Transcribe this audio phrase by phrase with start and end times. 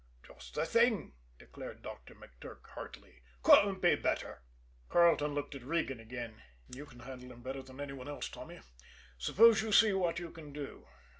[0.25, 3.21] "Just the thing!" declared Doctor McTurk heartily.
[3.43, 4.41] "Couldn't be better."
[4.89, 6.41] Carleton looked at Regan again.
[6.73, 8.61] "You can handle him better than any one else, Tommy.
[9.19, 10.87] Suppose you see what you can do?